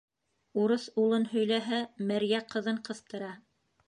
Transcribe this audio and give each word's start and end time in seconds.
Урыҫ 0.61 0.85
улын 1.03 1.27
һөйләһә, 1.33 1.81
мәрйә 2.13 2.39
ҡыҙын 2.55 2.81
ҡыҫтыра. 2.89 3.29